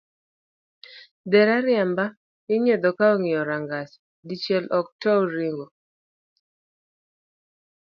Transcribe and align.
Dher 1.31 1.49
ariemba 1.57 2.05
inyiedho 2.55 2.89
ka 2.97 3.07
ingiyo 3.15 3.41
rangach 3.49 3.93
dichiel 4.27 4.65
ok 4.79 4.87
tow 5.01 5.21
ringo 5.33 5.67